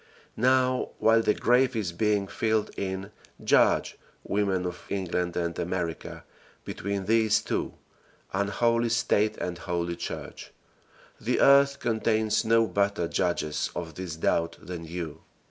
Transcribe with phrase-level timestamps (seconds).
[0.35, 3.11] Now while the grave is being filled in,
[3.43, 6.23] judge, women of England and America,
[6.65, 7.75] between these two
[8.33, 10.51] unholy State and holy Church.
[11.19, 15.21] The earth contains no better judges of this doubt than you.